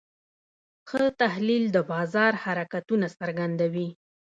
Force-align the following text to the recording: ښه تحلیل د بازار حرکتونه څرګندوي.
ښه 0.89 1.01
تحلیل 1.21 1.63
د 1.75 1.77
بازار 1.91 2.33
حرکتونه 2.43 3.07
څرګندوي. 3.19 3.89